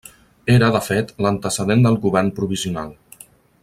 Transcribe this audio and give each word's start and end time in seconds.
Era, 0.53 0.69
de 0.75 0.81
fet, 0.85 1.13
l'antecedent 1.27 1.87
del 1.87 2.01
govern 2.07 2.35
provisional. 2.43 2.95